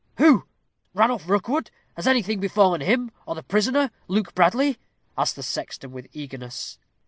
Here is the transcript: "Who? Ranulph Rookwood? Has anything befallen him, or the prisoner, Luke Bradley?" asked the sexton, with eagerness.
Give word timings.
"Who? 0.17 0.45
Ranulph 0.95 1.29
Rookwood? 1.29 1.69
Has 1.95 2.07
anything 2.07 2.39
befallen 2.39 2.81
him, 2.81 3.11
or 3.27 3.35
the 3.35 3.43
prisoner, 3.43 3.91
Luke 4.07 4.33
Bradley?" 4.33 4.79
asked 5.15 5.35
the 5.35 5.43
sexton, 5.43 5.91
with 5.91 6.07
eagerness. 6.11 6.79